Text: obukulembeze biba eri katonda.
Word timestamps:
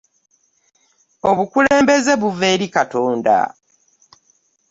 obukulembeze 1.29 2.11
biba 2.21 2.47
eri 2.53 2.67
katonda. 2.75 3.37